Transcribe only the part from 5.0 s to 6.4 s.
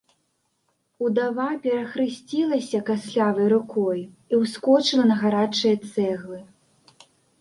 на гарачыя цэглы.